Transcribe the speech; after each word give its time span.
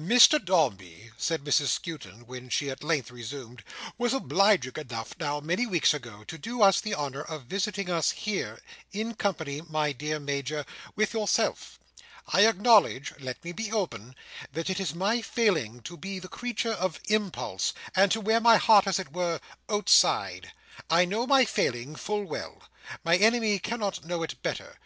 "Mr 0.00 0.42
Dombey," 0.42 1.10
said 1.18 1.44
Mrs 1.44 1.66
Skewton, 1.66 2.26
when 2.26 2.48
she 2.48 2.70
at 2.70 2.82
length 2.82 3.10
resumed, 3.10 3.62
"was 3.98 4.14
obliging 4.14 4.72
enough, 4.76 5.12
now 5.20 5.40
many 5.40 5.66
weeks 5.66 5.92
ago, 5.92 6.24
to 6.24 6.38
do 6.38 6.62
us 6.62 6.80
the 6.80 6.94
honour 6.94 7.20
of 7.20 7.42
visiting 7.42 7.90
us 7.90 8.10
here; 8.12 8.62
in 8.94 9.14
company, 9.14 9.60
my 9.60 9.92
dear 9.92 10.18
Major, 10.18 10.64
with 10.96 11.12
yourself. 11.12 11.78
I 12.28 12.46
acknowledge—let 12.46 13.44
me 13.44 13.52
be 13.52 13.70
open—that 13.72 14.70
it 14.70 14.80
is 14.80 14.94
my 14.94 15.20
failing 15.20 15.82
to 15.82 15.98
be 15.98 16.18
the 16.18 16.28
creature 16.28 16.72
of 16.72 16.98
impulse, 17.08 17.74
and 17.94 18.10
to 18.12 18.22
wear 18.22 18.40
my 18.40 18.56
heart 18.56 18.86
as 18.86 18.98
it 18.98 19.12
were, 19.12 19.38
outside. 19.68 20.52
I 20.88 21.04
know 21.04 21.26
my 21.26 21.44
failing 21.44 21.94
full 21.94 22.24
well. 22.24 22.62
My 23.04 23.18
enemy 23.18 23.58
cannot 23.58 24.02
know 24.02 24.22
it 24.22 24.42
better. 24.42 24.78